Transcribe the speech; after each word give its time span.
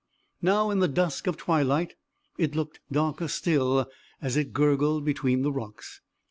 Now, 0.41 0.71
in 0.71 0.79
the 0.79 0.87
dusk 0.87 1.27
of 1.27 1.37
twilight, 1.37 1.93
it 2.35 2.55
looked 2.55 2.79
darker 2.91 3.27
still 3.27 3.85
as 4.19 4.35
it 4.35 4.51
gurgled 4.51 5.05
between 5.05 5.43
the 5.43 5.51
rocks. 5.53 6.01